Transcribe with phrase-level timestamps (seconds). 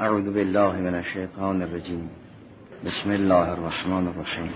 [0.00, 2.10] اعوذ بالله من الشیطان الرجیم.
[2.84, 4.52] بسم الله الرحمن الرحیم.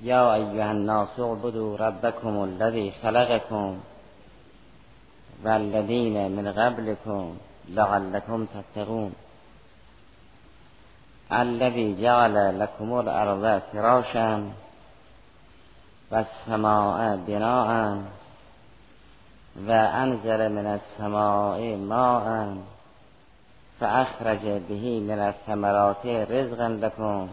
[0.00, 3.76] یا ایها الناس اعبدوا ربکم الذی خلقکم
[5.44, 7.36] والذین من قبلكم
[7.68, 9.12] لعلكم تتقون.
[11.32, 14.50] الذي جعل لكم الارض فراشا
[16.10, 17.98] والسماء بناء.
[19.68, 22.46] و انزل من السماء ماء
[23.80, 27.28] فاخرج به من الثمرات رزقا لكم.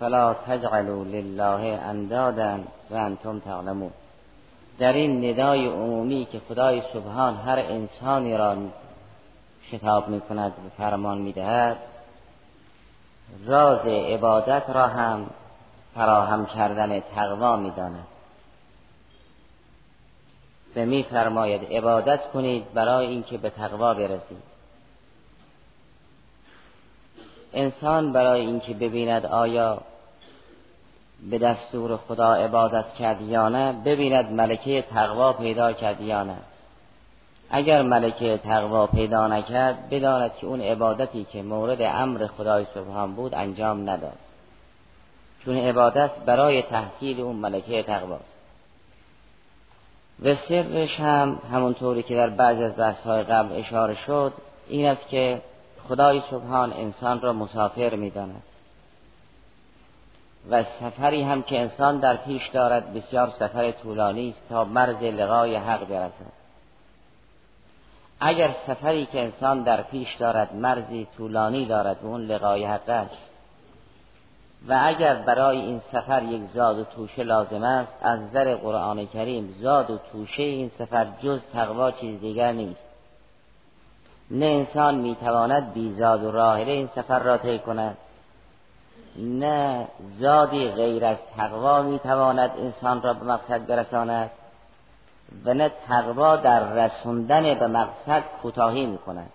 [0.00, 2.58] فلا تجعلوا لله اندادا
[2.90, 3.90] و انتم تعلمون.
[4.78, 8.56] در این ندای عمومی که خدای سبحان هر انسانی را
[9.70, 11.76] خطاب می کند و فرمان می دهد
[13.46, 15.26] راز عبادت را هم
[15.94, 18.06] فراهم کردن تقوا می داند
[20.76, 24.42] و میفرماید عبادت کنید برای اینکه به تقوا برسید.
[27.52, 29.80] انسان برای اینکه ببیند آیا
[31.30, 36.36] به دستور خدا عبادت کرد یا نه ببیند ملکه تقوا پیدا کرد یا نه.
[37.50, 43.34] اگر ملکه تقوا پیدا نکرد بداند که اون عبادتی که مورد امر خدای سبحان بود
[43.34, 44.18] انجام نداد.
[45.44, 48.37] چون عبادت برای تحصیل اون ملکه تقواست.
[50.22, 54.32] و سرش هم همونطوری که در بعض از های قبل اشاره شد
[54.68, 55.42] این است که
[55.88, 58.42] خدای سبحان انسان را مسافر می‌داند.
[60.50, 65.56] و سفری هم که انسان در پیش دارد بسیار سفر طولانی است تا مرز لقای
[65.56, 66.38] حق برسد.
[68.20, 73.28] اگر سفری که انسان در پیش دارد مرزی طولانی دارد و اون لقای حق است.
[74.68, 79.54] و اگر برای این سفر یک زاد و توشه لازم است از نظر قرآن کریم
[79.60, 82.80] زاد و توشه این سفر جز تقوا چیز دیگر نیست.
[84.30, 87.96] نه انسان می‌تواند بی زاد و راهله این سفر را طی کند.
[89.16, 89.88] نه
[90.18, 94.30] زادی غیر از تقوا می‌تواند انسان را به مقصد برساند.
[95.44, 99.30] و نه تقوا در رسوندن به مقصد کوتاهی می‌کند.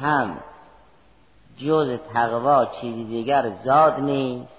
[0.00, 0.36] هم
[1.58, 4.52] جز تقوا چیزی دیگر زاد نیست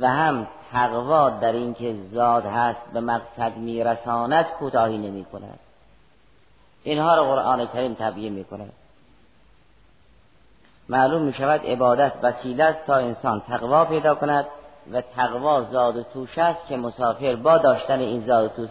[0.00, 5.58] و هم تقوا در اینکه زاد هست به مقصد میرساند کوتاهی نمی کند.
[6.82, 8.72] اینها را قرآن کریم تبیین می کند.
[10.88, 14.46] معلوم می شود عبادت وسیله است تا انسان تقوا پیدا کند
[14.92, 18.66] و تقوا زاد و توشه است که مسافر با داشتن این زاد و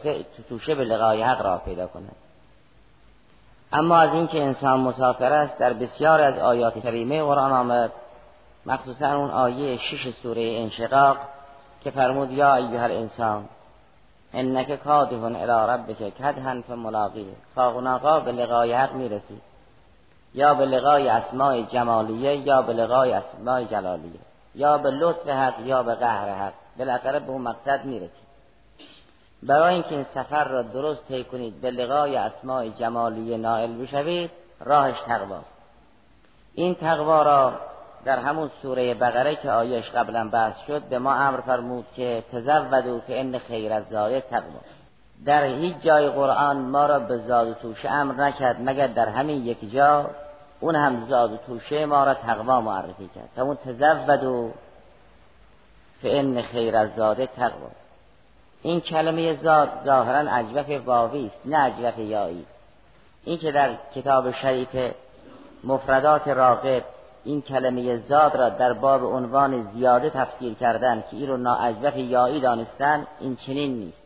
[0.49, 2.15] توشه به لقای حق را پیدا کند.
[3.71, 7.91] اما از اینکه انسان مسافر است در بسیار از آیات کریمه قرآن آمد
[8.65, 11.17] مخصوصا اون آیه شش سوره انشقاق
[11.83, 13.45] که فرمود یا ایها الانسان
[14.33, 19.41] انک کادهن الی ربک کدهن فملاقیه خواهناقا به لقای حق می‌رسی
[20.33, 24.19] یا به لقای اسماء جمالیه یا به لقای اسماء جلالیه
[24.55, 28.24] یا به لطف حق یا به قهر حق بالاخره به اون مقصد می‌رسی.
[29.47, 34.95] برای اینکه این سفر را درست طی کنید به لقای اسماع جمالی نائل بشوید راهش
[35.07, 35.55] تقواست.
[36.53, 37.53] این تقوا را
[38.05, 42.99] در همون سوره بقره که آیش قبلا بحث شد به ما امر فرمود که تزودو
[43.07, 44.59] که ان خیر از زاده تقوا.
[45.25, 49.45] در هیچ جای قرآن ما را به زاد و توشه امر نکرد مگر در همین
[49.45, 50.09] یک جا
[50.59, 53.29] اون هم زاد و توشه ما را تقوا معرفی کرد.
[53.37, 54.51] همون تزودو
[56.03, 57.84] ان خیر از زاده تقوا.
[58.65, 62.45] این کلمه زاد ظاهرا اجوف واوی است نه اجوف یایی
[63.23, 64.93] این که در کتاب شریف
[65.63, 66.83] مفردات راقب
[67.23, 72.41] این کلمه زاد را در باب عنوان زیاده تفسیر کردن که این رو نااجوف یایی
[72.41, 74.01] دانستن این چنین نیست.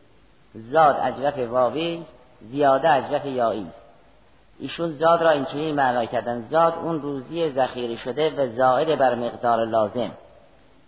[0.54, 2.12] زاد اجوف واوی است
[2.50, 3.80] زیاده اجوف یایی است.
[4.58, 9.14] ایشون زاد را این چنین معنا کردن زاد اون روزی ذخیره شده و زائد بر
[9.14, 10.10] مقدار لازم.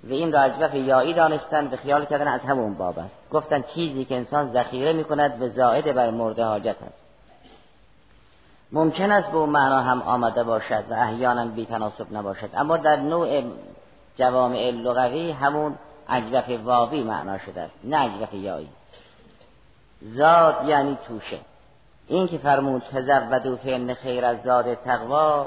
[0.04, 3.14] و این را وقت یایی دانستن و خیال کردن از همون باب است.
[3.30, 7.02] گفتن چیزی که انسان ذخیره می کند و زائد بر مورد حاجت است.
[8.72, 12.50] ممکن است به معنا هم آمده باشد و احیانا بی تناسب نباشد.
[12.54, 13.43] اما در نوع
[14.16, 15.75] جوامع لغوی همون
[16.08, 18.69] اجوف واوی معنا شده است نه اجوف یایی
[20.02, 21.38] زاد یعنی توشه.
[22.08, 25.46] این که فرمود تزودو فین خیر از زاد تقوا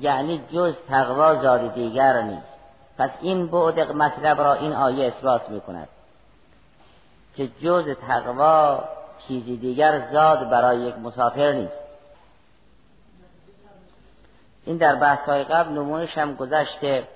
[0.00, 2.55] یعنی جز تقوا زاد دیگر نیست.
[2.98, 5.88] پس این بعد مطلب را این آیه اثبات می کند
[7.36, 8.84] که جز تقوا
[9.28, 11.78] چیزی دیگر زاد برای یک مسافر نیست.
[14.64, 17.08] این در بحث های قبل نمونش هم گذشت که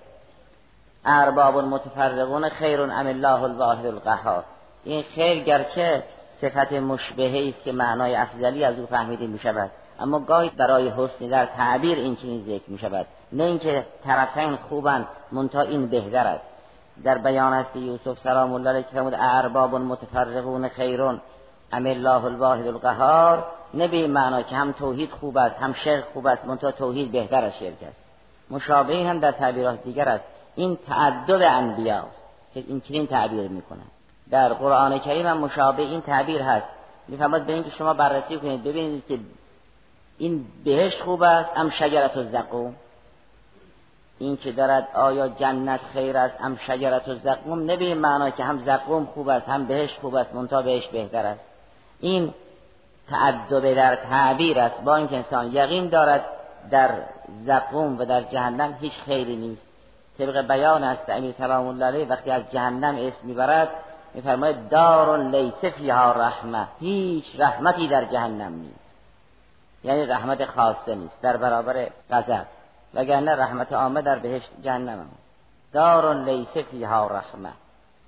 [1.05, 4.45] ارباب متفرقون خیر ام الله الواحد القهار.
[4.85, 6.03] این خیر گرچه
[6.41, 11.29] صفت مشبهه است که معنای افضلی از او فهمیده می شود اما گاهی برای حسن
[11.29, 16.45] در تعبیر این چنین ذکر می شود نه اینکه طرفین خوبند منتها این بهتر است.
[17.05, 21.21] در بیان است یوسف سلام الله علیه فرمود ارباب متفرقون خیرون.
[21.73, 26.27] ام الله الواحد القهار نه به معنا که هم توحید خوب است هم شرک خوب
[26.27, 27.97] است منتها توحید بهتر از شرک است.
[28.51, 30.25] مشابهی هم در تعبیرات دیگر است.
[30.57, 32.23] این تعدد انبیا است
[32.55, 33.87] که این چنین تعبیر می‌کنن
[34.31, 36.67] در قرآن کریم هم مشابه این تعبیر هست.
[37.09, 39.19] می‌فهمد به اینکه شما بررسی کنید ببینید که
[40.19, 42.75] این بهشت خوب است ام شجرت و زقوم
[44.21, 48.59] این که دارد آیا جنت خیر است ام شجرت و زقوم؟ نه معنا که هم
[48.59, 51.41] زقوم خوب است هم بهشت خوب است منتها بهشت بهتر است.
[52.01, 52.35] این
[53.11, 54.81] تعدد در تعبیر است.
[54.81, 56.25] با اینکه انسان یقین دارد
[56.71, 56.91] در
[57.47, 59.63] زقوم و در جهنم هیچ خیری نیست.
[60.19, 63.69] طبق بیان است امیر سلام الله علیه وقتی از جهنم اسم می‌برد
[64.15, 68.91] میفرماید دار لیس فیها رحمه هیچ رحمتی در جهنم نیست.
[69.85, 72.47] یعنی رحمت خاصه نیست در برابر غضب.
[72.95, 75.07] وگرنه رحمت عامه در بهشت جهنم.
[75.73, 77.51] دار لیس فیها رحمه.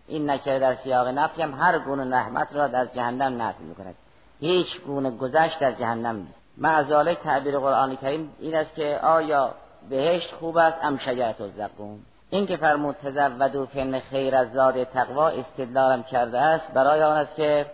[0.06, 3.94] این نکره در سیاق نفی هم هر گونه رحمت را در جهنم نفی می‌کند.
[4.40, 6.42] هیچ گونه گذشت در جهنم نیست.
[6.58, 9.54] معذالک تعبیر قرآن کریم این است که آیا
[9.88, 11.98] بهشت خوب است ام شجرت و زقوم
[12.30, 17.36] این که فرمود تزودو فن خیر از زاد تقوا استدلالم کرده است برای آن است
[17.36, 17.66] که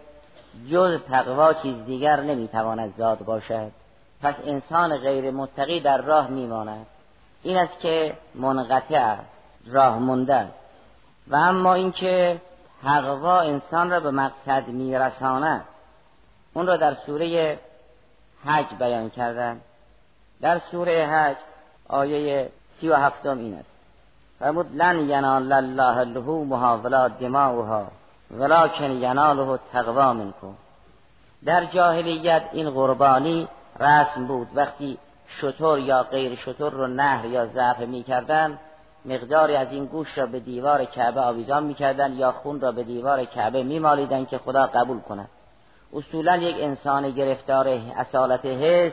[0.70, 3.70] جز تقوا چیز دیگر نمی‌تواند زاد باشد.
[4.22, 6.86] پس انسان غیر متقی در راه میماند.
[7.48, 9.22] این است که منقطع است
[9.66, 10.52] راه مونده است.
[11.28, 12.40] و اما اینکه
[12.82, 15.64] تقوا انسان را به مقصد میرساند.
[16.54, 17.58] اون را در سوره
[18.44, 19.60] حج بیان کردن.
[20.40, 21.36] در سوره حج
[21.88, 22.50] آیه
[22.80, 23.68] سی و هفتم این است.
[24.38, 27.86] فرمود لن ینال الله لحومها ولا دماؤها
[28.30, 30.54] ولکن یناله تقوا منکم.
[31.44, 33.48] در جاهلیت این قربانی
[33.80, 34.48] رسم بود.
[34.54, 34.98] وقتی
[35.28, 38.58] شطور یا غیر شطور رو نهر یا ضعف می‌کردن
[39.04, 43.24] مقداری از این گوش را به دیوار کعبه آویزان می‌کردن یا خون را به دیوار
[43.24, 45.28] کعبه میمالیدن که خدا قبول کند.
[45.92, 48.92] اصولا یک انسان گرفتار اصالت حس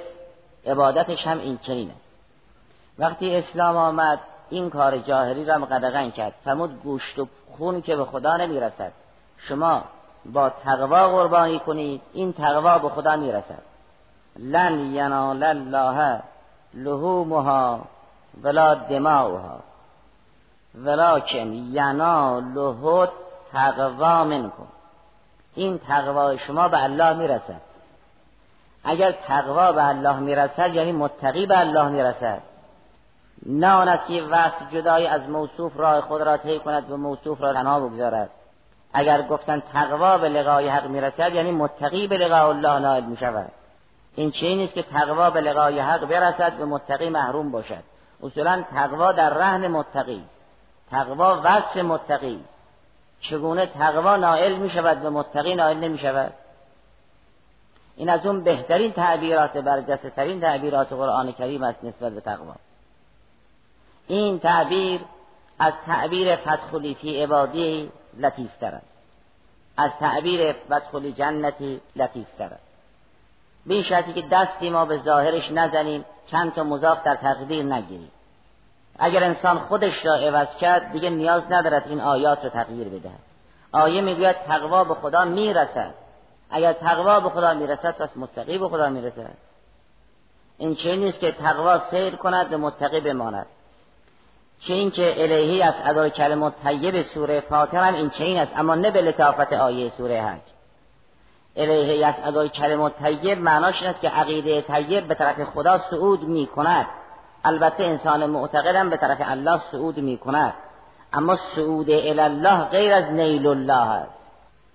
[0.65, 2.09] عبادتش هم این چنین است.
[2.99, 6.33] وقتی اسلام آمد این کار جاهلی را مقدغن کرد.
[6.45, 7.27] فرمود گوشت و
[7.57, 8.91] خون که به خدا نمی‌رسد.
[9.37, 9.83] شما
[10.25, 13.74] با تقوا قربانی کنید این تقوا به خدا می‌رسد.
[14.39, 16.21] لن ینال الله
[16.73, 17.81] لحومها
[18.43, 19.59] ولا دماؤها.
[20.75, 23.09] ولکن یناله
[23.53, 24.67] تقوا منکم.
[25.55, 27.61] این تقوا شما به الله می‌رسد
[28.83, 32.41] اگر تقوا به الله می‌رسد یعنی متقی به الله می‌رسد
[33.45, 37.41] نه آن است که وقت جدای از موصوف راه خود را طی کند و موصوف
[37.41, 38.29] را تنها بگذارد.
[38.93, 43.51] اگر گفتن تقوا به لقای حق می‌رسد یعنی متقی به لقای الله نائل می شود
[44.15, 47.83] این چه نیست که تقوا به لقای حق برسد و متقی محروم باشد.
[48.23, 50.23] اصولا تقوا در رهن متقی.
[50.91, 52.39] تقوا وصف متقی.
[53.21, 56.33] چگونه تقوا نائل می شود به متقی نائل نمی شود؟
[57.95, 62.55] این از اون بهترین تعبیرات برجسته ترین تعبیرات قرآن کریم است نسبت به تقوا.
[64.07, 65.01] این تعبیر
[65.59, 68.85] از تعبیر فتخلی فی عبادی لطیف است.
[69.77, 72.74] از تعبیر فتخلی جنتی لطیف است.
[73.65, 78.11] به این شرطی که دستی ما به ظاهرش نزنیم چند تا مضاف در تقدیر نگیریم.
[78.99, 83.11] اگر انسان خودش را عوض کرد دیگه نیاز ندارد این آیات رو تغییر بده
[83.71, 85.93] آیه می‌گوید تقوا به خدا می‌رسد.
[86.49, 89.37] اگر تقوا به خدا می‌رسد پس متقی به خدا می‌رسد.
[90.57, 93.45] این چه نیست که تقوا سیر کند و متقی بماند.
[94.59, 98.75] چه این که الهی از ادای کلمات طیب سوره فاتر هم این چین است اما
[98.75, 100.54] نه به لطافت آیه سوره حج.
[101.55, 106.23] الهی از ادای کلمات طیب معناش این است که عقیده طیب به طرف خدا صعود
[106.23, 106.85] می کند
[107.43, 110.53] البته انسان معتقدم به طرف الله صعود می کند
[111.13, 114.11] اما صعود الله غیر از نیل الله است.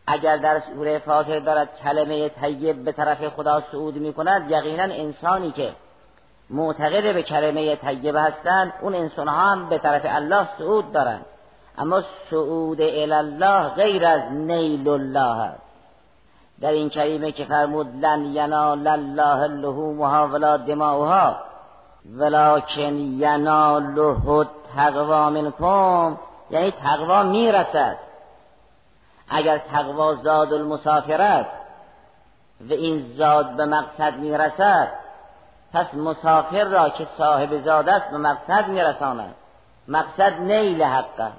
[0.07, 5.51] اگر در سوره فاتر دارد کلمه طیب به طرف خدا صعود می کند یقینا انسانی
[5.51, 5.73] که
[6.51, 11.27] معتقد به کلمه طیبه هستند اون انسان هم به طرف الله صعود دارند.
[11.79, 15.70] اما صعود الله غیر از نیل الله است.
[16.61, 21.37] در این کلمه که فرمود لن ینال الله لحومها ولا دماؤها
[22.17, 26.19] ولکن یناله تقوا منکم.
[26.51, 27.97] یعنی تقوا می‌رسد.
[29.29, 31.51] اگر تقوا زاد المسافر است
[32.61, 34.89] و این زاد به مقصد می‌رسد
[35.73, 39.35] پس مسافر را که صاحب زاد است به مقصد میرساند.
[39.89, 41.31] مقصد نیل حق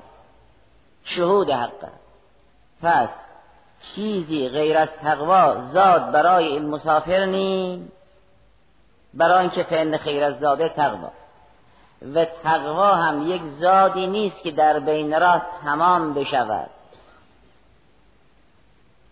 [1.04, 1.88] شهود حق
[2.82, 3.10] پس
[3.82, 7.92] چیزی غیر از تقوا زاد برای این مسافر نیست.
[9.14, 11.12] برای اینکه فعن خیر از زاده تقوا.
[12.16, 16.70] و تقوا هم یک زادی نیست که در بین راه تمام بشود.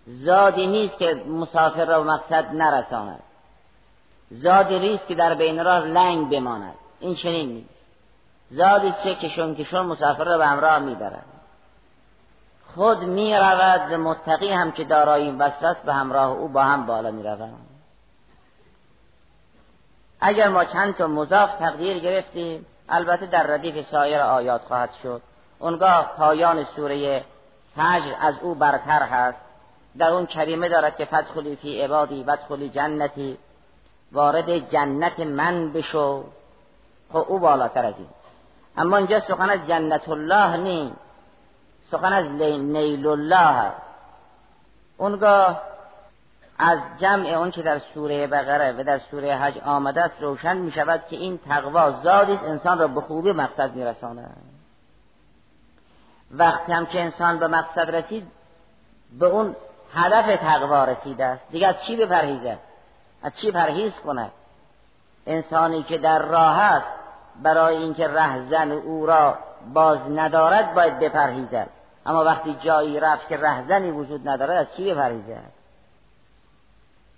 [0.08, 3.24] زادی نیست که مسافر را مقصد نرساند.
[4.32, 6.76] زادی نیست که در بین راه لنگ بماند.
[7.00, 7.70] این چنین نیست.
[8.52, 11.26] زادی که کشون کشون مسافر را به همراه می‌برد.
[12.76, 15.38] خود می رود متقی هم که دارای این
[15.86, 17.54] به همراه او با هم بالا می رود
[20.22, 25.22] اگر ما چند تا مضاف تقدیر گرفتیم البته در ردیف سایر آیات خواهد شد.
[25.60, 27.26] اونگاه پایان سوره
[27.76, 29.38] فجر از او برتر هست.
[29.98, 33.38] در اون کریمه دارد که فدخلی فی عبادی بدخلی جنتی.
[34.12, 36.24] وارد جنت من بشو.
[37.10, 38.08] خب او بالاتر از این.
[38.78, 40.96] اما اینجا سخن از جنت الله نیست.
[41.92, 43.72] سخن از نیل الله
[44.98, 45.62] اونگاه
[46.60, 50.72] از جمع اون که در سوره بقره و در سوره حج آمده است روشن می
[50.72, 54.30] شود که این تقوا زادی انسان را به خوبی مقصد می رسانه.
[56.32, 58.28] وقتی هم که انسان به مقصد رسید
[59.20, 59.56] به اون
[59.94, 61.44] هدف تقوا رسیده است.
[61.52, 62.58] دیگه از چی بپرهیزه؟
[63.24, 64.32] از چی پرهیز کنه؟
[65.28, 66.88] انسانی که در راه است
[67.44, 69.38] برای اینکه رهزن او را
[69.74, 71.70] باز ندارد باید بپرهیزد.
[72.10, 75.52] اما وقتی جایی رفت که رهزنی وجود ندارد از چی بپرهیزد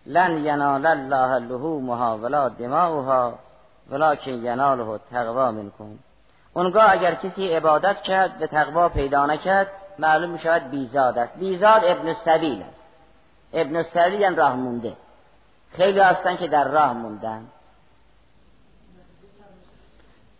[0.05, 3.33] لن ینال الله لحومها ولا دماؤها
[3.89, 5.99] ولکن یناله تقوا منکم.
[6.53, 9.67] اونگاه اگر کسی عبادت کرد به تقوا پیدا نکرد
[9.99, 11.33] معلوم می شود بیزاد است.
[11.35, 12.81] بیزاد ابن سبیل است.
[13.53, 14.93] ابن سبیل یعنی راه مونده.
[15.71, 17.45] خیلی هستن که در راه موندن.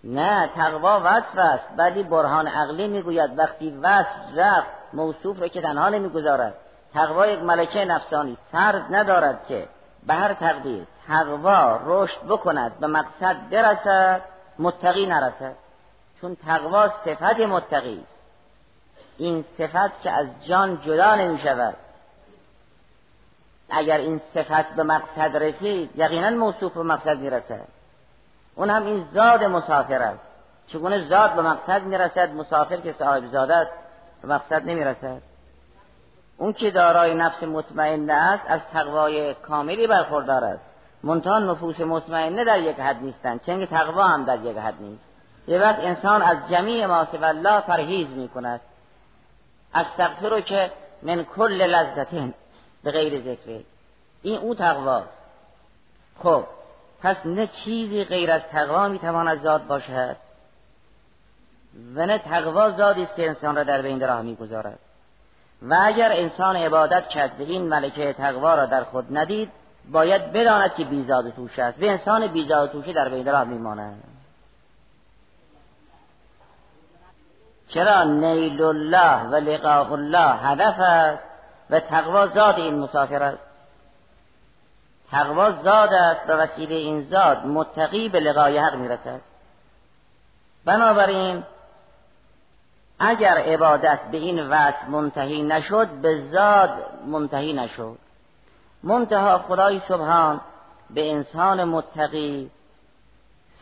[0.04, 1.68] نه تقوا وصف است.
[1.78, 6.54] ولی برهان عقلی می‌گوید وقتی وصف رفت موصوف را که تنها نمی‌گذارد.
[6.94, 9.68] تقوا یک ملکه نفسانی فرض ندارد که.
[10.08, 14.22] به هر تقدیر تقوا رشد بکند به مقصد برسد
[14.60, 15.56] متقی نرسد.
[16.22, 18.22] چون تقوا صفت متقی است.
[19.18, 21.76] این صفت که از جان جدا نمی شود
[23.70, 27.68] اگر این صفت به مقصد رسید یقینا موصوف به مقصد می‌رسد.
[28.56, 30.20] اون هم این زاد مسافر است.
[30.68, 33.72] چگونه زاد به مقصد می‌رسد؟ مسافر که صاحب زاده است
[34.22, 35.22] به مقصد نمی‌رسد.
[36.38, 40.64] اون که دارای نفس مطمئنه است از تقوای کاملی برخوردار است.
[41.04, 43.42] منتها نفوس مطمئنه در یک حد نیستند.
[43.44, 45.04] چنگ تقوا هم در یک حد نیست.
[45.48, 48.62] یه وقت انسان از جمیع ما الله پرهیز می کند
[49.74, 52.34] استغفرو که من کل لذتین
[52.84, 53.64] به غیر ذکر.
[54.22, 55.18] این او تقواست.
[56.24, 56.44] خب
[57.02, 60.16] پس نه چیزی غیر از تقوا می‌تواند زاد باشد
[61.96, 64.80] و نه تقوا زادی است که انسان را در بین راه می‌گذارد.
[65.62, 69.52] و اگر انسان عبادت کرد به این ملکه تقوا را در خود ندید
[69.92, 71.78] باید بداند که بیزاد توش است.
[71.78, 74.04] به انسان بیزاد توشه در بین راه میماند.
[77.68, 81.24] چرا نیل الله و لقاء الله هدف است
[81.70, 83.51] و تقوا زاد این مسافر است؟
[85.12, 89.22] تقوا زاد است به وسیله این زاد متقی به لقای حق می‌رسد.
[90.66, 91.44] بنابراین
[93.00, 96.70] اگر عبادت به این وصف منتهی نشد به زاد
[97.08, 97.98] منتهی نشد.
[98.84, 100.42] منتها خدای سبحان
[100.90, 102.50] به انسان متقی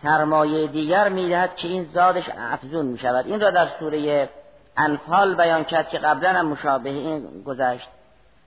[0.01, 4.29] سرمایه دیگر می‌دهد که این زادش افزون می شود این را در سوره
[4.77, 7.88] انفال بیان کرد که قبلا هم مشابه این گذشت.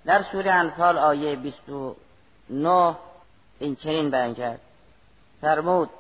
[0.07, 1.37] در سوره انفال آیه
[2.53, 2.97] 29
[3.59, 4.61] این چنین بیان کرد.
[5.41, 5.91] فرمود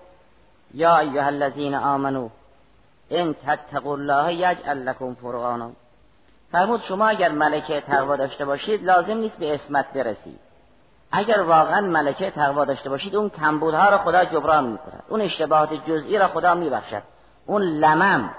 [0.74, 2.28] یا ایها الذین آمنو
[3.10, 5.70] ان تتقوا الله یجعل لكم فرقانا.
[6.52, 10.40] فرمود شما اگر ملکه تقوا داشته باشید لازم نیست به اسمت برسید.
[11.12, 15.02] اگر واقعا ملکه تقوا داشته باشید اون کمبودها را خدا جبران می‌کند.
[15.08, 17.02] اون اشتباهات جزئی را خدا میبخشد.
[17.46, 18.30] اون لمم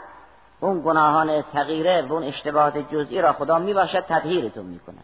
[0.59, 5.03] اون گناهان صغیره و اون اشتباهات جزئی را خدا میبخشد تطهیرتون می‌کند.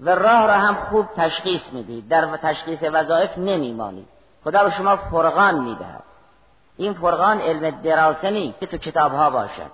[0.00, 4.08] و راه را هم خوب تشخیص می‌دید در تشخیص وظایف نمیمانید
[4.44, 6.02] خدا به شما فرقان می‌دهد.
[6.76, 9.70] این فرقان علم دراسه نیست که تو کتاب ها باشد.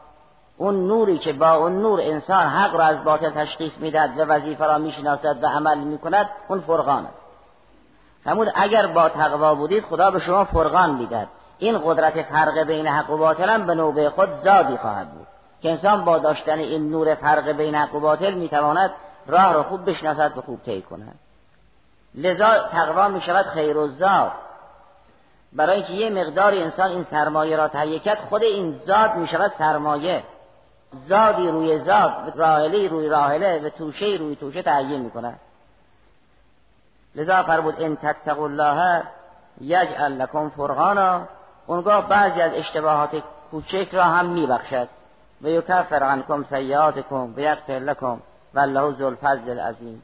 [0.56, 4.66] اون نوری که با اون نور انسان حق را از باطل تشخیص می‌دهد و وظیفه
[4.66, 7.18] را می‌شناسد و عمل می‌کند اون فرقان است.
[8.25, 11.28] فرمود اگر با تقوا بودید خدا به شما فرقان می‌دهد.
[11.58, 15.26] این قدرت فرق بین حق و باطل هم به نوبه خود زادی خواهد بود.
[15.62, 18.90] که انسان با داشتن این نور فرق بین حق و باطل می‌تواند
[19.28, 21.18] راه را خوب بشناسد و خوب طی کند.
[22.14, 24.32] لذا تقوا می شود خیر و زاد.
[25.52, 29.52] برای اینکه یه مقدار انسان این سرمایه را تهیه کرد خود این زاد می شود
[29.58, 30.23] سرمایه.
[31.08, 35.35] زادی روی زاد راهله روی راهله و توشه روی توشه تعیین می‌کنه
[37.14, 39.02] لذا فرمود ان تتقوا الله
[39.61, 41.23] یجعل لکم فرقانا.
[41.66, 44.88] اونگاه بعضی از اشتباهات کوچک را هم میبخشد.
[45.42, 48.20] و یکفر عنکم سیئاتکم و یغفر لکم.
[48.55, 50.02] والله ذو الفضل العظیم.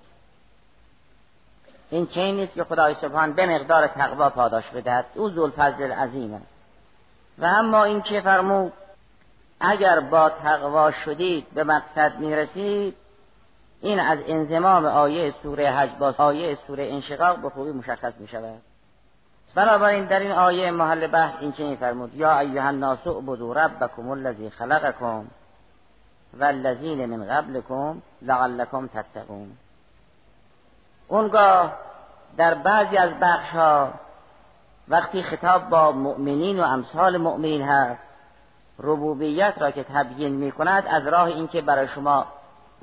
[1.91, 6.35] این چه نیست که خدای سبحان به مقدار تقوا پاداش بدهد؟ او ذو الفضل العظیم
[6.35, 6.47] است.
[7.39, 8.73] و اما این که فرمود؟
[9.61, 12.97] اگر با تقوا شدید به مقصد می‌رسید
[13.81, 18.63] این از انزمام آیه سوره حج با آیه سوره انشقاق به خوبی مشخص می شود
[19.55, 24.51] بنابراین در این آیه محل بحث این چنین فرمود یا ایها الناس اعبدوا ربکم الذی
[24.51, 25.25] خلقکم.
[26.41, 29.57] والذین من قبلکم لعلکم تتقون.
[31.09, 31.73] اونگاه
[32.37, 33.91] در بعضی از بخش ها
[34.89, 38.03] وقتی خطاب با مؤمنین و امثال مؤمنین هست
[38.79, 42.27] ربوبیت را که تبیین می کند از راه اینکه برای شما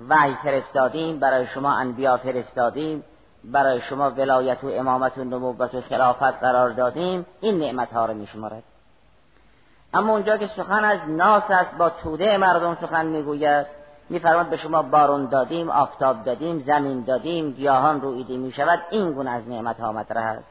[0.10, 3.03] وحی فرستادیم برای شما انبیا فرستادیم
[3.43, 8.13] برای شما ولایت و امامت و نبوت و خلافت قرار دادیم این نعمت ها رو
[8.13, 8.63] میشمارد.
[9.93, 13.65] اما اونجا که سخن از ناس است با توده مردم سخن می‌گوید.
[14.10, 18.79] میفرماد به شما بارون دادیم آفتاب دادیم زمین دادیم گیاهان رویده می‌شود.
[18.89, 20.43] این گونه از نعمت ها مطرح است.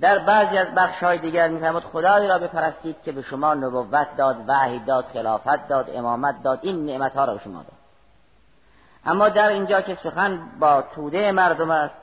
[0.00, 4.36] در بعضی از بخش های دیگر میفرماد خدایی را بپرستید که به شما نبوت داد
[4.48, 6.58] وحی داد خلافت داد امامت داد.
[6.62, 7.84] این نعمت ها را به شما داد.
[9.06, 11.94] اما در اینجا که سخن با توده مردم است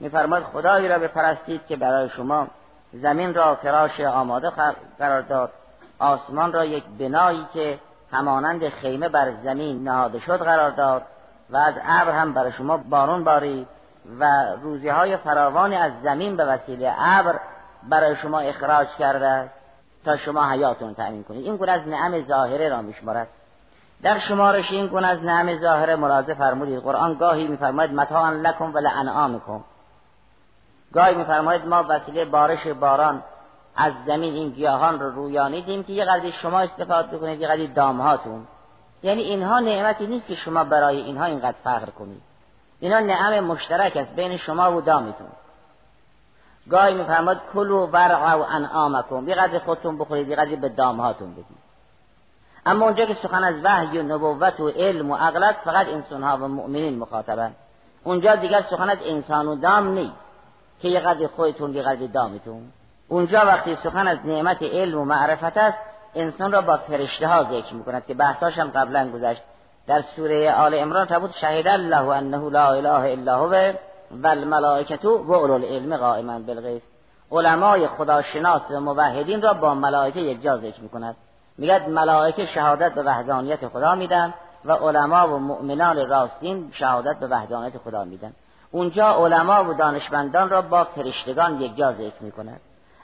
[0.00, 2.46] میفرماد خدایی را بپرستید که برای شما
[2.92, 4.52] زمین را فراش آماده
[4.98, 5.52] قرار داد.
[5.98, 7.78] آسمان را یک بنایی که
[8.12, 11.02] همانند خیمه بر زمین نهاده شد قرار داد
[11.50, 13.66] و از ابر هم برای شما بارون باری
[14.20, 14.24] و
[14.62, 17.40] روزی های فراوانی از زمین به وسیله ابر
[17.88, 19.50] برای شما اخراج کرده
[20.04, 21.44] تا شما حیاتون تأمین کنید.
[21.44, 23.28] این گونه از نعم ظاهره را میشمارد.
[24.02, 26.80] در شمارش این گونه از نعم ظاهره ملاحظه فرمودید.
[26.80, 29.64] قرآن گاهی میفرماید متاعا لکم و لانعامکم
[30.92, 33.22] گاهی میفرماید ما وسیله بارش باران
[33.76, 38.46] از زمین این گیاهان رو رویانیدیم که یه قدری شما استفاده کنید یه قدری دامهاتون.
[39.02, 42.22] یعنی اینها نعمتی نیست که شما برای اینها اینقدر فخر کنید.
[42.80, 45.28] اینا نعم مشترک است بین شما و دامتون.
[46.70, 51.66] گاهی میفرماد کلو ورع و انعامکم یه قدر خودتون بخورید یه قدری به دامهاتون بدید.
[52.66, 56.48] اما اونجا که سخن از وحی و نبوت و علم و عقلت فقط انسانها و
[56.48, 57.54] مؤمنین مخاطبن.
[58.04, 60.25] اونجا دیگر سخن از انسان و دام نیست.
[60.80, 62.72] که یه قدر خودتون یه قدر دامتون.
[63.08, 65.78] اونجا وقتی سخن از نعمت علم و معرفت است
[66.14, 69.42] انسان را با فرشته ها ذکر می‌کند که بحثاش هم قبلا گذشت.
[69.86, 73.72] در سوره آل عمران فرمود شهید الله انه لا اله الا هو
[74.10, 76.82] و الملائکه و اولو العلم قائما بالقسط
[77.32, 81.16] علمای خداشناس و موحدین را با ملائکه یکجا ذکر می‌کند.
[81.58, 84.34] میگد ملائکه شهادت به وحدانیت خدا میدن
[84.64, 88.32] و علما و مؤمنان راستین شهادت به وحدانیت خدا میدن.
[88.70, 92.60] اونجا علما و دانشمندان را با فرشتگان یکجا ذکر می‌کند.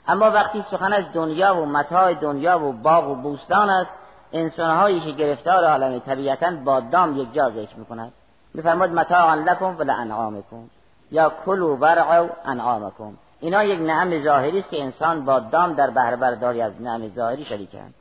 [0.07, 3.91] اما وقتی سخن از دنیا و متاع دنیا و باغ و بوستان است
[4.33, 8.11] انسانهایی که گرفتار عالم طبیعتا با دام یک جا ذکر می‌کند.
[8.53, 10.69] میفرماد متاعا لکم و لانعامکم.
[11.11, 13.13] یا کلو ورعو انعامکم.
[13.39, 17.45] اینا یک نعم ظاهری است که انسان با دام در بهره برداری از نعم ظاهری
[17.45, 17.93] شریکند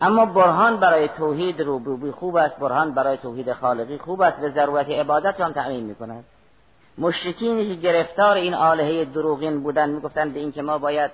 [0.00, 2.56] اما برهان برای توحید روبوبی خوب است.
[2.56, 6.24] برهان برای توحید خالقی خوب است و ضرورت عبادت هم تعمین می‌کند.
[6.98, 11.10] مشرکینی که گرفتار این آلهه دروغین بودن می‌گفتند به اینکه ما باید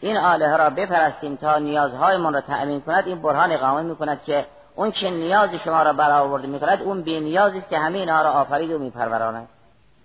[0.00, 3.06] این آله را بپرستیم تا نیازهایمان را تأمین کند.
[3.06, 7.02] این برهان اقامه می کند که اون که نیاز شما را برآورده می کند اون
[7.02, 9.48] بی نیازی است که همه اینها را آفرید و میپروراند.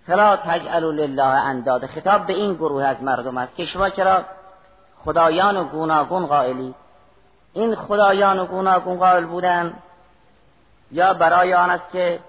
[0.08, 4.26] فلا تجعلوا لله انداد خطاب به این گروه از مردم است که شما چرا
[5.06, 6.76] خدایان و گوناگون قائلی؟
[7.54, 9.74] این خدایان و گوناگون قائل بودن
[10.91, 12.19] یا برای آن است که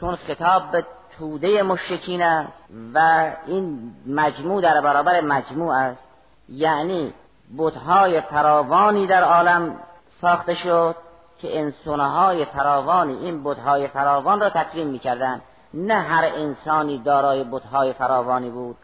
[0.00, 0.84] چون خطاب به
[1.18, 2.52] توده مشکین است
[2.94, 6.02] و این مجموع در برابر مجموع است.
[6.48, 7.14] یعنی
[7.56, 9.76] بودهای فراوانی در عالم
[10.20, 10.96] ساخته شد
[11.38, 15.42] که انسانهای فراوانی این بودهای فراوان را تکریم می‌کردند.
[15.74, 18.76] نه هر انسانی دارای بودهای فراوانی بود.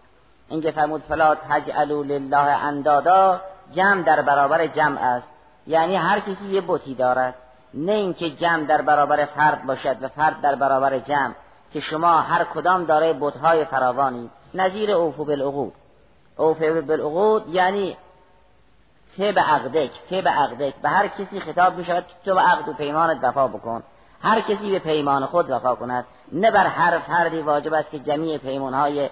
[0.49, 3.41] اینکه فرمود فلا تجعلوا لله اندادا
[3.73, 5.27] جمع در برابر جمع است.
[5.67, 7.35] یعنی هر کسی یه بوتی دارد.
[7.75, 11.35] نه اینکه جمع در برابر فرد باشد و فرد در برابر جمع.
[11.75, 14.31] که شما هر کدام دارای بودهای فراوانی.
[14.55, 15.73] نظیر اوفو بالعقود.
[16.37, 17.97] اوفه بالعقود یعنی
[19.17, 22.69] فه به عقدک فه به عقدک به هر کسی خطاب می شود تو به عقد
[22.69, 23.83] و پیمانت وفا بکن.
[24.23, 26.05] هر کسی به پیمان خود وفا کند.
[26.33, 29.11] نه بر هر فردی واجب است که جمیع پیمانهای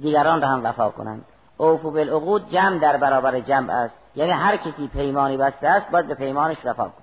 [0.00, 1.24] دیگران را هم وفا کنند.
[1.56, 3.94] اوفو بالعقود جمع در برابر جمع است.
[4.16, 7.01] یعنی هر کسی پیمانی بسته است باید به پیمانش وفا کن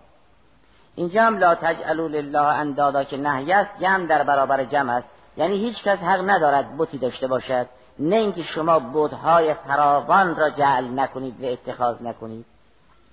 [0.99, 5.07] اینجا هم لا تجعلوا لله اندادا که نهی است جمع در برابر جمع است.
[5.37, 7.65] یعنی هیچ کس حق ندارد بتی داشته باشد.
[7.99, 12.45] نه اینکه شما بودهای فراوان را جعل نکنید و اتخاذ نکنید.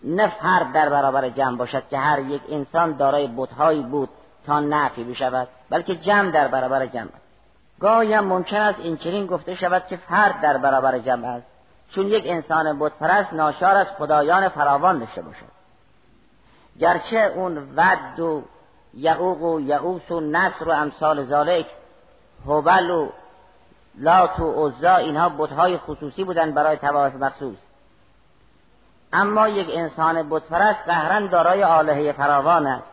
[0.04, 4.08] نه فرد در برابر جمع باشد که هر یک انسان دارای بودهایی بود
[4.46, 7.26] تا نفی بشود بلکه جمع در برابر جمع است.
[7.80, 11.46] گاهی هم ممکن است این چنین گفته شود که فرد در برابر جمع است.
[11.90, 15.55] چون یک انسان بتپرست ناشار از خدایان فراوان داشته باشد.
[16.80, 18.42] گرچه اون ود و
[18.94, 21.66] یعوق و یعوس و نصر و امثال ذالک
[22.48, 23.08] هبل و
[23.98, 27.58] لات و عزا اینها بتهای خصوصی بودند برای توایف مخصوص.
[29.12, 32.86] اما یک انسان بتپرست قهرن دارای آلهه فراوان است.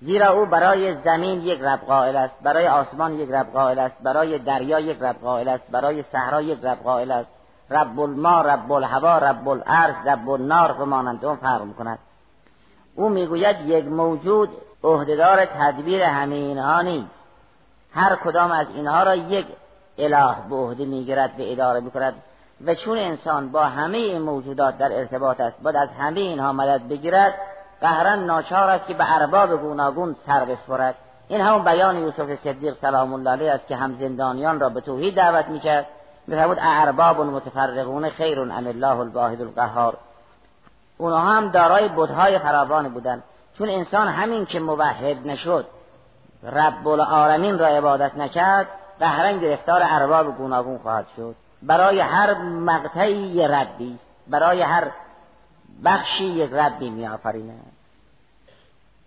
[0.00, 4.38] زیرا او برای زمین یک رب قائل است برای آسمان یک رب قائل است برای
[4.38, 7.28] دریا یک رب قائل است برای صحرا یک رب قائل است.
[7.70, 11.98] رب الما رب الهوا رب الارض رب النار و مانند اون فرق می‌کند.
[12.94, 14.48] او می‌گوید یک موجود
[14.84, 17.22] عهدهدار تدبیر همه اینها نیست.
[17.94, 19.46] هر کدام از اینها را یک
[19.98, 22.14] اله به عهده می‌گیرد و اداره می‌کند
[22.66, 26.88] و چون انسان با همه این موجودات در ارتباط است باید از همه اینها مدد
[26.88, 27.34] بگیرد
[27.80, 30.94] قهرن ناچار است که به ارباب گوناگون سر بسپرد.
[31.28, 35.14] این همون بیان یوسف صدیق سلام الله علیه است که هم زندانیان را به توحید
[35.14, 35.86] دعوت می‌کرد.
[36.26, 39.96] میفرمود ارباب متفرقون خیر ام الله الواحد القهار.
[41.02, 43.22] اونها هم دارای بودهای فراوان بودن.
[43.58, 45.66] چون انسان همین که موحد نشد
[46.42, 48.66] رب العالمین را عبادت نکرد
[49.00, 51.34] قهرن گرفتار ارباب گوناگون خواهد شد.
[51.62, 54.90] برای هر مقطعی یه ربی برای هر
[55.84, 57.08] بخشی یک ربی می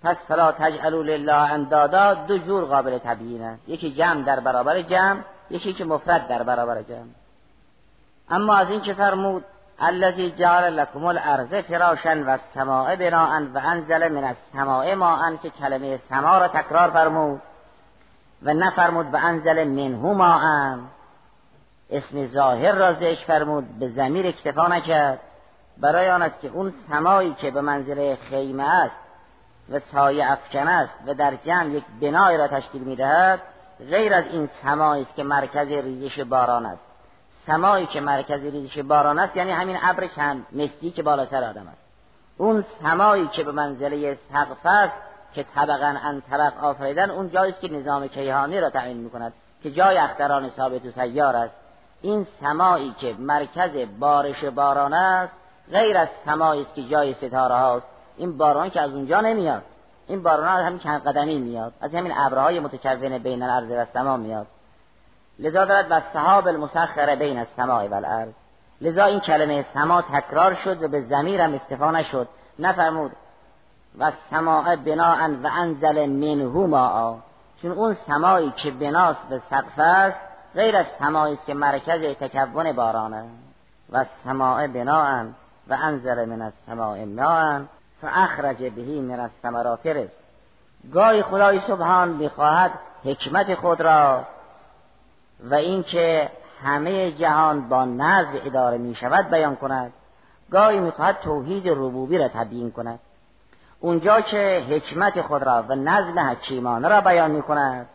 [0.03, 3.69] پس فلا تجعلوا لله اندادا دو جور قابل تبیین است.
[3.69, 7.09] یکی جمع در برابر جمع یکی که مفرد در برابر جمع.
[8.29, 9.43] اما از این که فرمود
[9.81, 15.99] الذي جعل لكم الارض فراشا و السماء بناء و انزل من السماء ماء که کلمه
[16.09, 17.41] سما را تکرار فرمود
[18.43, 20.77] و نفرمود و انزل منه ماء.
[21.89, 25.19] اسم ظاهر را ذکر فرمود به زمیر اکتفا نکرد.
[25.77, 28.95] برای آن است که اون سمایی که به منزله خیمه است
[29.69, 33.41] و سایه افکن است و در جمع یک بنای را تشکیل می‌دهد
[33.89, 36.84] غیر از این سمایی است که مرکز ریزش باران است.
[37.47, 41.81] سمایی که مرکز ریزش باران است یعنی همین ابر کم مستی که بالاتر آدم است.
[42.37, 44.93] اون سمایی که به منزله سقف است
[45.33, 49.71] که طبقا ان طبق آفریدن اون جایی است که نظام کیهانی را تعیین می‌کند که
[49.71, 51.53] جای اختران ثابت و سیار است.
[52.01, 55.33] این سمایی که مرکز بارش باران است
[55.71, 57.87] غیر از سمایی است که جای ستاره هاست.
[58.17, 59.63] این باران که از اونجا نمیاد.
[60.07, 61.73] این باران از همین چند قدمی میاد.
[61.81, 64.47] از همین ابرهای متکون بین الارض و سما میاد.
[65.39, 68.33] لذا دارد و صحاب المسخره بین السماء و الارض
[68.81, 72.27] لذا این کلمه سما تکرار شد و به زمیرم اکتفا نشد.
[72.59, 73.11] نفرمود
[73.99, 77.15] و سماع بناء و انزل منه ماء
[77.61, 80.17] چون اون سمایی که بناست به سقف است
[80.55, 83.23] غیر از سمایی است که مرکز تکون بارانه
[83.91, 85.23] و سماع بناء
[85.67, 87.61] و انزل من السماء ماء
[88.01, 89.87] فاخرج بهی من الثمرات.
[89.87, 90.11] رزق
[90.93, 92.71] گاهی خدای سبحان می‌خواهد
[93.03, 94.23] حکمت خود را
[95.39, 96.29] و اینکه
[96.63, 99.93] همه جهان با نظم اداره می شود بیان کند.
[100.51, 102.99] گاهی می‌خواهد توحید ربوبی را تبیین کند.
[103.79, 107.87] اونجا که حکمت خود را و نظم حکیمانه را بیان می کند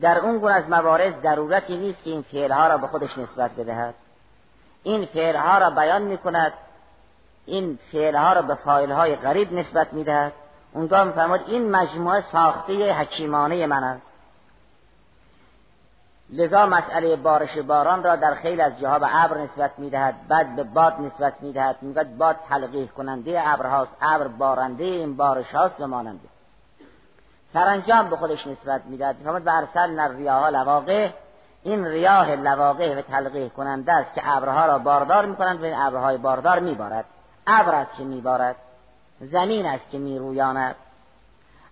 [0.00, 3.94] در اون گونه از موارد ضرورتی نیست که این فعلها را به خودش نسبت بدهد.
[4.82, 6.52] این فعلها را بیان می کند
[7.46, 10.32] این فعلها را به فایلهای غریب نسبت می دهد
[10.72, 11.12] اونجا می
[11.46, 14.11] این مجموعه ساخته حکیمانه من است.
[16.32, 20.62] لذا مسئله بارش باران را در خیلی از جاها به ابر نسبت می‌دهد بعد به
[20.62, 21.76] باد نسبت می‌دهد.
[21.80, 26.28] می‌گوید باد تلقیح کننده ابرهاست ابر بارنده این بارش هاست و ماننده.
[27.52, 29.16] سرانجام به خودش نسبت می‌دهد.
[29.24, 31.10] فرمود به ارسل ریاها لواقع.
[31.62, 36.16] این ریاه لواقع و تلقیح کننده است که ابرها را باردار می‌کنند و این ابرهای
[36.16, 37.04] باردار میبارد.
[37.46, 38.56] ابر است که میبارد؟
[39.20, 40.74] زمین است که میرویاند؟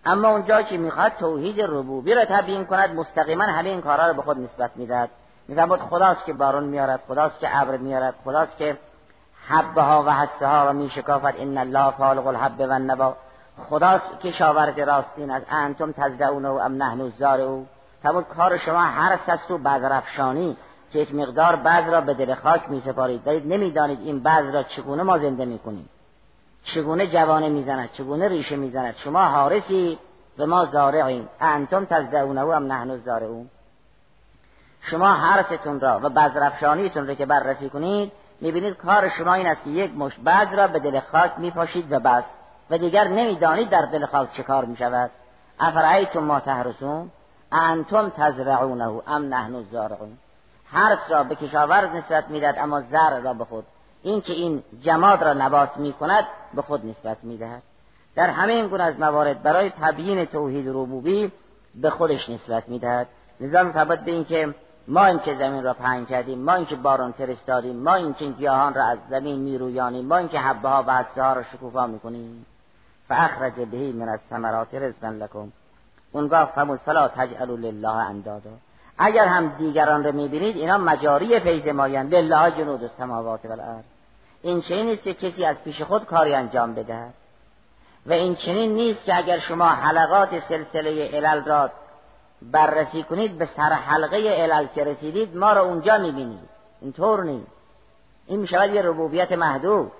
[0.04, 4.22] اما اونجا که می‌خواد توحید ربوبی را تبیین کند مستقیما همه این کارها رو به
[4.22, 5.10] خود نسبت می‌دهد.
[5.48, 8.78] میفرماد خداست که بارون میارد خداست که ابر میارد خداست که
[9.48, 11.34] حبه ها و حسه ها را میشکافد.
[11.38, 13.16] ان الله خالق الحب و النبا.
[13.70, 17.66] خداست که شاورد راستین از انتم تزدعون و ام نحن او
[18.02, 20.56] تمام کار شما هر است و بذرفشانی
[20.92, 24.62] که یک مقدار بعض را به دل خاک می سپارید دارید نمی‌دانید این بعض را
[24.62, 25.88] چگونه ما زنده می‌کنیم.
[26.64, 29.98] چگونه جوانه می‌زند چگونه ریشه می‌زند؟ شما حارسی
[30.38, 31.28] و ما زارعیم.
[31.40, 33.50] انتم تزدعونه هم نحن زارعون
[34.80, 39.70] شما حرستون را و بذرفشانیتون را که بررسی کنید می‌بینید کار شما این است که
[39.70, 42.24] یک مش بعض را به دل خاک میپاشید و بس.
[42.70, 45.10] و دیگر نمی‌دانید در دل خاک چه کار می شود
[45.60, 47.10] افرایتم ما تحرسون؟
[47.52, 50.18] انتم تزرعونه ام نحن الزارعون.
[50.64, 53.64] حرس را به کشاورز نسبت می‌داد اما زرع را به خود.
[54.02, 57.62] این که این جماد را نبات می کند به خود نسبت می‌دهد.
[58.14, 61.32] در همه این گونه از موارد برای تبیین توحید ربوبی
[61.74, 63.06] به خودش نسبت می‌دهد.
[63.40, 64.54] نظام ثبت به این که
[64.88, 68.24] ما این که زمین را پهن کردیم ما این که باران فرستادیم ما این که
[68.24, 72.46] گیاهان را از زمین میرویانیم ما این که حبه ها و ها را شکوفا می‌کنیم.
[73.08, 75.52] فاخرج بهی من الثمرات رزقا لکم.
[76.12, 78.50] اونگاه فرمود فلا تجعلوا لله اندادا.
[79.02, 83.84] اگر هم دیگران رو می‌بینید اینا مجاری فیض مایان لله جنود السماوات والارض.
[84.42, 87.14] این چنین نیست که کسی از پیش خود کاری انجام بدهد
[88.06, 91.70] و این چنین نیست که اگر شما حلقات سلسله علل را
[92.42, 96.48] بررسی کنید به سر حلقه علل که رسیدید ما را اونجا می‌بینید.
[96.80, 97.52] اینطور نیست.
[98.26, 99.92] این می‌شود یه ربوبیت محدود.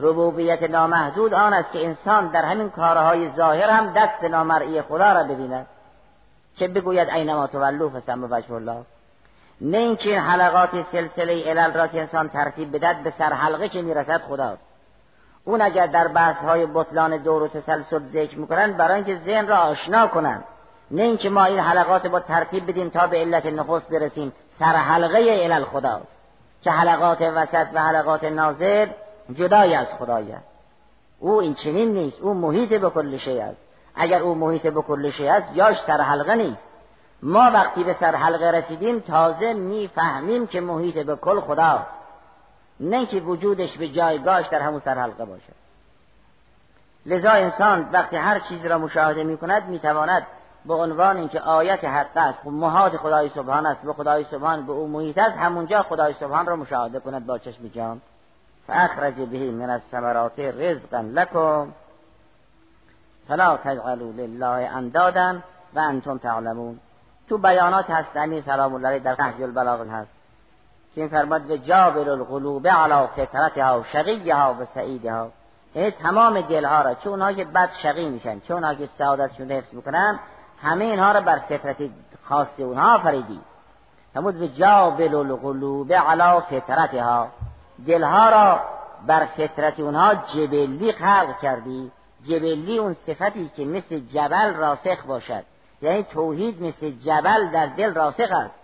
[0.00, 5.22] ربوبیت نامحدود آن است که انسان در همین کارهای ظاهر هم دست نامرئی خدا را
[5.22, 5.66] ببیند.
[6.56, 8.82] که بگوید اینما تولو فسم وجه الله.
[9.60, 13.82] نه اینکه این حلقات سلسله علل را که انسان ترتیب بدد به سر حلقه که
[13.82, 14.62] می‌رسد خداست.
[15.44, 19.56] اون اگر در بحث های بطلان دور و تسلسل ذکر می‌کنن برای اینکه ذهن را
[19.56, 20.44] آشنا کنند.
[20.90, 24.32] نه اینکه ما این حلقات با ترتیب بدیم تا به علت نخست برسیم.
[24.58, 26.06] سر حلقه علل خداست.
[26.62, 28.86] که حلقات وسط و حلقات نازل
[29.34, 30.38] جدای از خدایه.
[31.20, 32.20] او این چنین نیست.
[32.20, 33.63] او محیط به کل شی است.
[33.94, 36.62] اگر او محیط به کل شی است یاش سر حلقه نیست.
[37.22, 41.90] ما وقتی به سر حلقه رسیدیم تازه می‌فهمیم که محیط به کل خداست.
[42.80, 45.54] نه که وجودش به جایگاهش در همون سر حلقه باشد
[47.06, 50.26] لذا انسان وقتی هر چیزی را مشاهده می کند می تواند
[50.66, 54.72] به عنوان اینکه آیت حق است و محاد خدای سبحان است و خدای سبحان به
[54.72, 58.00] او محیط است همونجا خدای سبحان را مشاهده کند با چشم جان.
[58.66, 61.72] فاخرج به من الثمرات رزقا لكم
[63.28, 65.36] فلا تجعلوا لله اندادا
[65.74, 66.80] و انتم تعلمون.
[67.28, 70.10] تو بیانات هست امیر سلام الله در نهج البلاغ هست.
[70.94, 75.30] که این فرماد به جابر القلوب علی فطرتها و شقیها و سعیدها.
[75.74, 79.74] یعنی تمام دلها را چون اونها که بد شقی میشن چون اونها که سعادتشون حفظ
[79.74, 80.18] می‌کنن
[80.62, 81.76] همه اینها را بر فطرت
[82.24, 83.40] خاص اونها فریدی
[84.14, 87.28] فرمود به جابل القلوب علی فطرتها.
[87.86, 88.60] دلها را
[89.06, 91.92] بر فطرت اونها جبلی خلق کردی.
[92.28, 95.44] جبلی اون صفتی که مثل جبل راسخ باشد.
[95.82, 98.54] یعنی توحید مثل جبل در دل راسخ است.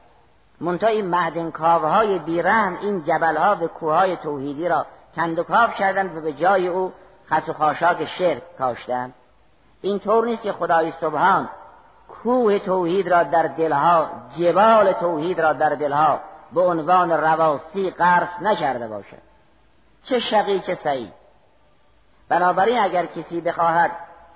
[0.61, 5.75] منتها این معدن های بیرحم این جبل ها و کوههای توحیدی را کند و کاف
[5.75, 6.93] کردن و به جای او
[7.31, 9.13] خس و خاشاک شرک کاشتن.
[9.81, 11.49] این طور نیست که خدای سبحان
[12.09, 16.21] کوه توحید را در دلها جبال توحید را در دلها
[16.53, 19.23] به عنوان رواسی قرص نکرده باشد.
[20.05, 21.20] چه شقی چه سعید.
[22.31, 23.91] بنابراین اگر کسی بخواهد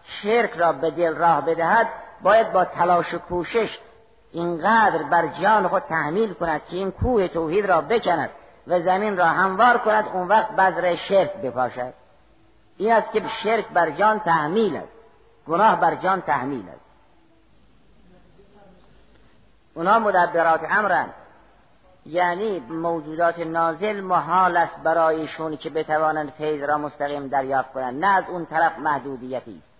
[0.04, 1.88] شرک را به دل راه بدهد
[2.22, 3.78] باید با تلاش و کوشش
[4.32, 8.30] اینقدر بر جان خود تحمیل کند که این کوه توحید را بکند
[8.66, 11.94] و زمین را هموار کند اون وقت بذر شرک بپاشد.
[12.76, 14.88] این است که شرک بر جان تحمیل است.
[15.48, 16.84] گناه بر جان تحمیل است.
[19.74, 21.14] اونا مدبرات امرند
[22.06, 28.04] یعنی موجودات نازل محال است برایشون که بتوانند فیض را مستقیم دریافت کنند.
[28.04, 29.74] نه از اون طرف محدودیتی است.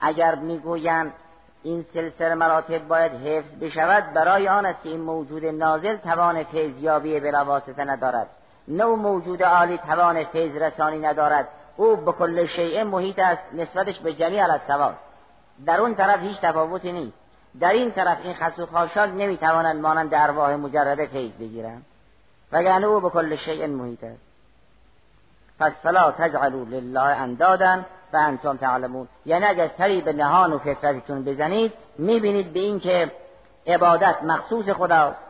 [0.00, 1.12] اگر می‌گویند
[1.62, 7.20] این سلسله مراتب باید حفظ بشود برای آن است که این موجود نازل توان فیضیابی
[7.20, 8.26] بلا واسطه ندارد.
[8.68, 11.48] نه موجود عالی توان فیض رسانی ندارد.
[11.76, 14.98] او به کل شیء محیط است نسبتش به جمیع الاسواست
[15.66, 17.27] در اون طرف هیچ تفاوتی نیست.
[17.60, 21.86] در این طرف این خس و خاشاک نمی‌توانند مانند ارواح مجرده فیض بگیرند.
[22.52, 24.22] وگرنه او به کل شیء محیط است.
[25.60, 27.80] پس فلا تجعلوا لله اندادا
[28.12, 29.08] و انتم تعلمون.
[29.26, 33.12] یعنی اگر سری به نهان و فطرتتون بزنید می‌بینید به این که
[33.66, 35.24] عبادت مخصوص خداست.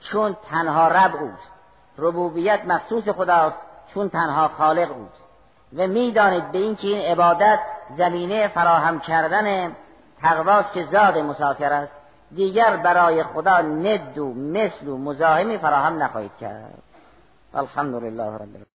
[0.00, 1.52] چون تنها رب اوست.
[1.98, 3.56] ربوبیت مخصوص خداست
[3.94, 5.24] چون تنها خالق اوست.
[5.76, 7.58] و می‌دانید به این که این عبادت
[7.98, 9.76] زمینه فراهم کردن
[10.24, 11.92] تقواست که زاد مسافر است
[12.34, 16.82] دیگر برای خدا ند و مثل و مزاحمی فراهم نخواهید کرد.
[17.54, 18.66] الحمد لله رب